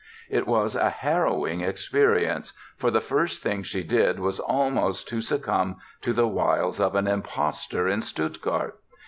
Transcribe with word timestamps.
It 0.31 0.47
was 0.47 0.73
a 0.73 0.89
harrowing 0.89 1.61
experience, 1.61 2.53
for 2.75 2.89
the 2.89 2.99
first 2.99 3.43
thing 3.43 3.61
she 3.61 3.83
did 3.83 4.19
was 4.19 4.39
almost 4.39 5.07
to 5.09 5.21
succumb 5.21 5.75
to 6.01 6.11
the 6.11 6.27
wiles 6.27 6.79
of 6.79 6.95
an 6.95 7.05
impostor 7.05 7.87
in 7.87 8.01
Stuttgart. 8.01 8.79